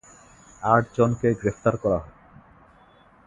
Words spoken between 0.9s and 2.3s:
জনকে গ্রেফতার করা হয়।